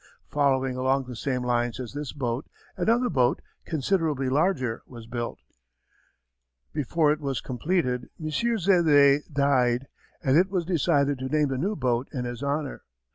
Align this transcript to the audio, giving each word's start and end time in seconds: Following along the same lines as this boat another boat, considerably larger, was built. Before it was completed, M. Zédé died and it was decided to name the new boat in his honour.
Following 0.31 0.75
along 0.77 1.03
the 1.03 1.15
same 1.15 1.43
lines 1.43 1.79
as 1.79 1.93
this 1.93 2.11
boat 2.11 2.47
another 2.75 3.07
boat, 3.07 3.39
considerably 3.65 4.29
larger, 4.29 4.81
was 4.87 5.05
built. 5.05 5.37
Before 6.73 7.11
it 7.11 7.19
was 7.19 7.39
completed, 7.39 8.09
M. 8.19 8.29
Zédé 8.29 9.31
died 9.31 9.85
and 10.23 10.37
it 10.39 10.49
was 10.49 10.65
decided 10.65 11.19
to 11.19 11.29
name 11.29 11.49
the 11.49 11.57
new 11.59 11.75
boat 11.75 12.07
in 12.11 12.25
his 12.25 12.41
honour. 12.41 12.81